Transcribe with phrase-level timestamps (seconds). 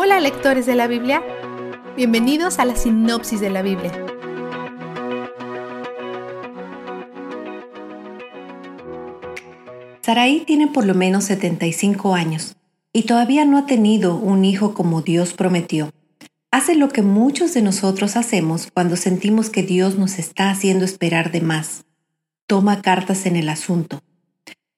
[0.00, 1.24] Hola lectores de la Biblia,
[1.96, 3.90] bienvenidos a la sinopsis de la Biblia.
[10.00, 12.54] Saraí tiene por lo menos 75 años
[12.92, 15.90] y todavía no ha tenido un hijo como Dios prometió.
[16.52, 21.32] Hace lo que muchos de nosotros hacemos cuando sentimos que Dios nos está haciendo esperar
[21.32, 21.86] de más.
[22.46, 24.00] Toma cartas en el asunto.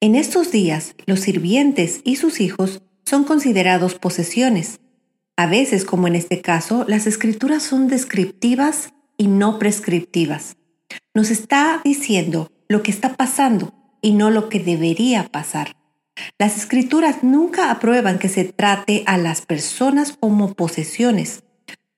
[0.00, 4.80] En estos días, los sirvientes y sus hijos son considerados posesiones.
[5.40, 10.58] A veces, como en este caso, las escrituras son descriptivas y no prescriptivas.
[11.14, 13.72] Nos está diciendo lo que está pasando
[14.02, 15.78] y no lo que debería pasar.
[16.38, 21.42] Las escrituras nunca aprueban que se trate a las personas como posesiones.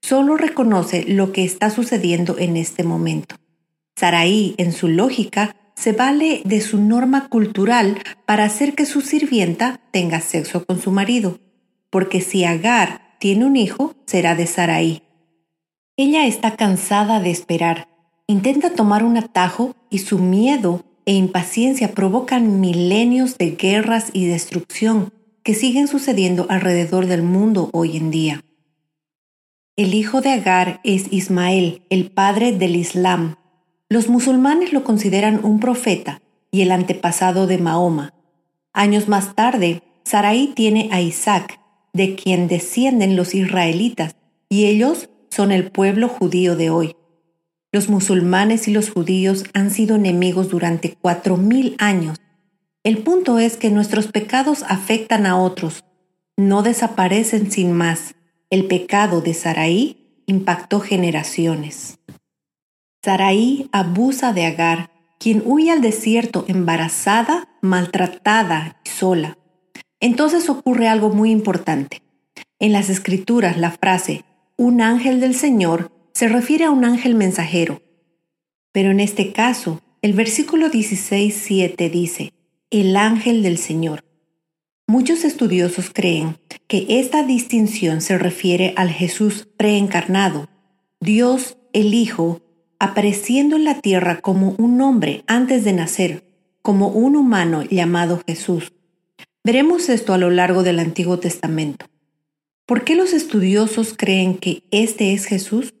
[0.00, 3.34] Solo reconoce lo que está sucediendo en este momento.
[3.96, 9.80] Saraí, en su lógica, se vale de su norma cultural para hacer que su sirvienta
[9.90, 11.40] tenga sexo con su marido,
[11.90, 15.04] porque si Agar tiene un hijo, será de Saraí.
[15.96, 17.86] Ella está cansada de esperar,
[18.26, 25.12] intenta tomar un atajo y su miedo e impaciencia provocan milenios de guerras y destrucción
[25.44, 28.44] que siguen sucediendo alrededor del mundo hoy en día.
[29.76, 33.36] El hijo de Agar es Ismael, el padre del Islam,
[33.88, 38.14] los musulmanes lo consideran un profeta y el antepasado de Mahoma.
[38.72, 41.61] Años más tarde, Sarai tiene a Isaac,
[41.92, 44.16] de quien descienden los israelitas,
[44.48, 46.96] y ellos son el pueblo judío de hoy.
[47.72, 52.18] Los musulmanes y los judíos han sido enemigos durante cuatro mil años.
[52.84, 55.84] El punto es que nuestros pecados afectan a otros,
[56.36, 58.14] no desaparecen sin más.
[58.50, 61.98] El pecado de Sarai impactó generaciones.
[63.04, 69.38] Saraí abusa de Agar, quien huye al desierto embarazada, maltratada y sola.
[70.02, 72.02] Entonces ocurre algo muy importante.
[72.58, 74.24] En las escrituras la frase
[74.56, 77.80] un ángel del Señor se refiere a un ángel mensajero.
[78.72, 82.32] Pero en este caso, el versículo 16.7 dice,
[82.70, 84.04] el ángel del Señor.
[84.88, 86.36] Muchos estudiosos creen
[86.66, 90.48] que esta distinción se refiere al Jesús preencarnado,
[91.00, 92.40] Dios el Hijo
[92.80, 96.24] apareciendo en la tierra como un hombre antes de nacer,
[96.60, 98.72] como un humano llamado Jesús.
[99.44, 101.86] Veremos esto a lo largo del Antiguo Testamento.
[102.64, 105.74] ¿Por qué los estudiosos creen que este es Jesús?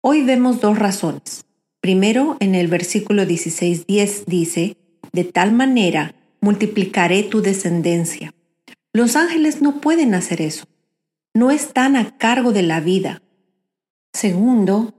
[0.00, 1.44] Hoy vemos dos razones.
[1.82, 4.78] Primero, en el versículo 16.10 dice,
[5.12, 8.34] de tal manera multiplicaré tu descendencia.
[8.94, 10.64] Los ángeles no pueden hacer eso.
[11.34, 13.20] No están a cargo de la vida.
[14.14, 14.94] Segundo,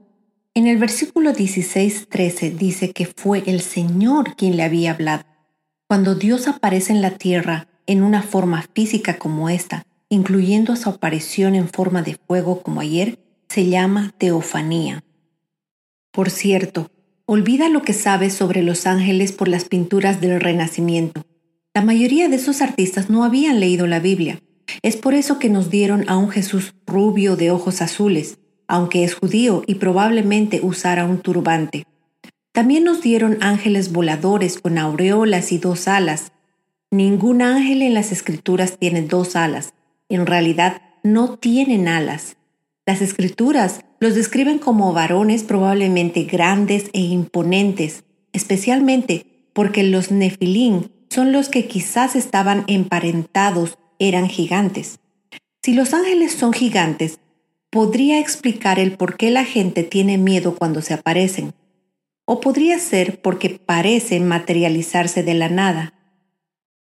[0.54, 5.24] en el versículo 16-13 dice que fue el Señor quien le había hablado.
[5.88, 11.56] Cuando Dios aparece en la tierra en una forma física como esta, incluyendo su aparición
[11.56, 13.18] en forma de fuego como ayer,
[13.48, 15.02] se llama teofanía.
[16.12, 16.92] Por cierto,
[17.26, 21.24] olvida lo que sabes sobre los ángeles por las pinturas del Renacimiento.
[21.74, 24.40] La mayoría de esos artistas no habían leído la Biblia.
[24.82, 29.14] Es por eso que nos dieron a un Jesús rubio de ojos azules, aunque es
[29.14, 31.88] judío y probablemente usara un turbante.
[32.52, 36.30] También nos dieron ángeles voladores con aureolas y dos alas.
[36.90, 39.74] Ningún ángel en las escrituras tiene dos alas.
[40.08, 42.36] En realidad, no tienen alas.
[42.84, 48.02] Las escrituras los describen como varones probablemente grandes e imponentes,
[48.32, 54.98] especialmente porque los nefilín son los que quizás estaban emparentados, eran gigantes.
[55.62, 57.20] Si los ángeles son gigantes,
[57.70, 61.52] podría explicar el por qué la gente tiene miedo cuando se aparecen.
[62.24, 65.94] O podría ser porque parecen materializarse de la nada.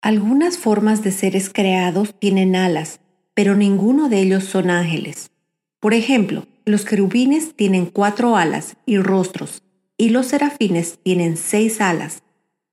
[0.02, 3.02] Algunas formas de seres creados tienen alas,
[3.34, 5.32] pero ninguno de ellos son ángeles.
[5.82, 9.62] Por ejemplo, los querubines tienen cuatro alas y rostros,
[9.98, 12.24] y los serafines tienen seis alas,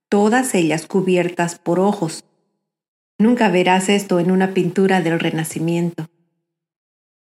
[0.07, 2.23] todas ellas cubiertas por ojos.
[3.17, 6.07] Nunca verás esto en una pintura del Renacimiento.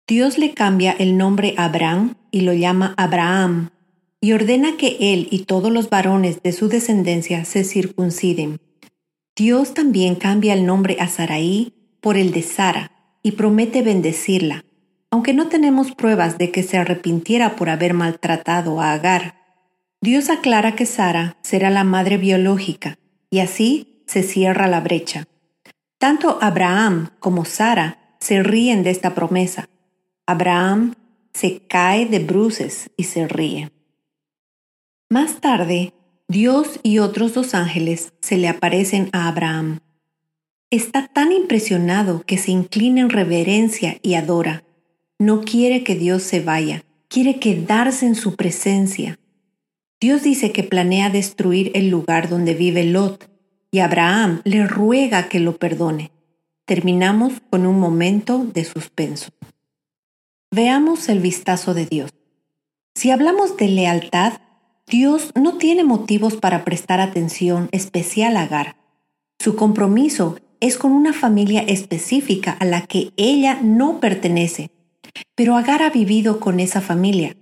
[0.08, 3.70] Dios le cambia el nombre a Abraham y lo llama Abraham,
[4.20, 8.58] y ordena que él y todos los varones de su descendencia se circunciden.
[9.36, 14.64] Dios también cambia el nombre a Saraí por el de Sara y promete bendecirla,
[15.10, 19.34] aunque no tenemos pruebas de que se arrepintiera por haber maltratado a Agar.
[20.00, 22.98] Dios aclara que Sara será la madre biológica,
[23.28, 25.25] y así se cierra la brecha.
[25.98, 29.69] Tanto Abraham como Sara se ríen de esta promesa,
[30.26, 30.94] Abraham
[31.32, 33.72] se cae de bruces y se ríe.
[35.10, 35.92] Más tarde,
[36.29, 39.81] Dios y otros dos ángeles se le aparecen a Abraham.
[40.71, 44.65] está tan impresionado que se inclina en reverencia y adora.
[45.19, 49.19] No quiere que Dios se vaya, quiere quedarse en su presencia.
[50.00, 53.31] Dios dice que planea destruir el lugar donde vive Lot
[53.70, 56.11] y Abraham le ruega que lo perdone.
[56.65, 59.31] Terminamos con un momento de suspenso.
[60.50, 62.11] Veamos el vistazo de Dios.
[62.94, 64.41] Si hablamos de lealtad,
[64.86, 68.76] Dios no tiene motivos para prestar atención especial a Agar.
[69.38, 74.70] Su compromiso es con una familia específica a la que ella no pertenece,
[75.34, 77.34] pero Agar ha vivido con esa familia,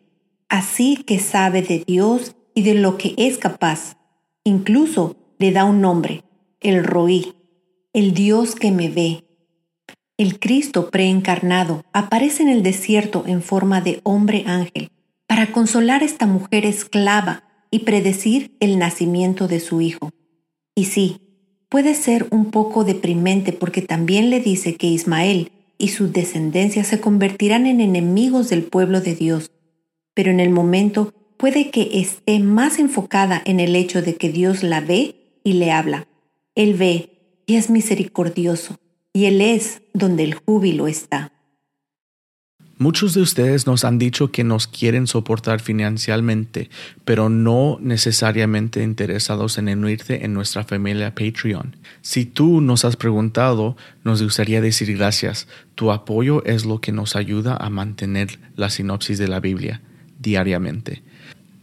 [0.49, 3.97] así que sabe de Dios y de lo que es capaz.
[4.45, 6.23] Incluso le da un nombre,
[6.61, 7.35] el Roí,
[7.93, 9.25] el Dios que me ve,
[10.17, 14.93] el Cristo preencarnado aparece en el desierto en forma de hombre ángel
[15.33, 20.11] para consolar a esta mujer esclava y predecir el nacimiento de su hijo.
[20.75, 21.23] Y sí,
[21.71, 27.01] puede ser un poco deprimente porque también le dice que Ismael y sus descendencias se
[27.01, 29.51] convertirán en enemigos del pueblo de Dios,
[30.13, 34.63] pero en el momento puede que esté más enfocada en el hecho de que Dios
[34.63, 35.15] la ve
[35.45, 36.09] y le habla.
[36.55, 37.09] Él ve
[37.47, 38.77] y es misericordioso
[39.15, 41.33] y Él es donde el júbilo está.
[42.79, 46.71] Muchos de ustedes nos han dicho que nos quieren soportar financieramente,
[47.05, 51.77] pero no necesariamente interesados en unirse en nuestra familia Patreon.
[52.01, 55.47] Si tú nos has preguntado, nos gustaría decir gracias.
[55.75, 59.81] Tu apoyo es lo que nos ayuda a mantener la sinopsis de la Biblia
[60.19, 61.03] diariamente.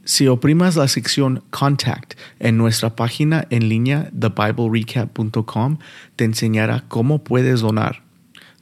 [0.05, 5.77] Si oprimas la sección Contact en nuestra página en línea thebiblerecap.com,
[6.15, 8.08] te enseñará cómo puedes donar.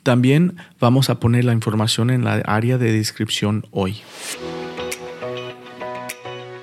[0.07, 3.98] También vamos a poner la información en la área de descripción hoy.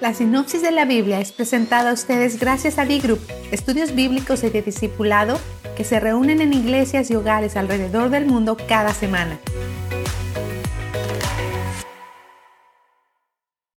[0.00, 3.20] La sinopsis de la Biblia es presentada a ustedes gracias a B-Group,
[3.52, 5.38] estudios bíblicos y de discipulado
[5.76, 9.38] que se reúnen en iglesias y hogares alrededor del mundo cada semana.